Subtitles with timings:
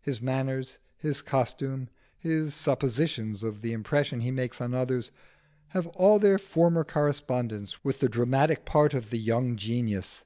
[0.00, 1.88] His manners, his costume,
[2.20, 5.10] his suppositions of the impression he makes on others,
[5.70, 10.24] have all their former correspondence with the dramatic part of the young genius.